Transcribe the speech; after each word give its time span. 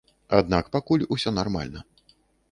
Аднак 0.37 0.71
пакуль 0.75 1.05
усё 1.15 1.33
нармальна. 1.39 1.83